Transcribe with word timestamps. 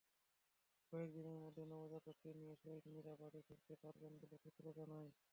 কয়েক 0.93 1.09
দিনের 1.15 1.37
মধ্যেই 1.43 1.69
নবজাতককে 1.71 2.29
নিয়ে 2.39 2.55
শহীদ-মিরা 2.61 3.13
বাড়ি 3.21 3.39
ফিরতে 3.47 3.73
পারবেন 3.81 4.11
বলেও 4.21 4.41
সূত্র 4.43 4.63
জানায়। 4.77 5.09